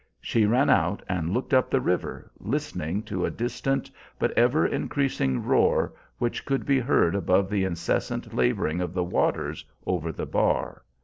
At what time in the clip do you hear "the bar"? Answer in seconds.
10.11-10.81